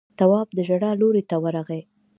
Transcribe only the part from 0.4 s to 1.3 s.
د ژړا لورې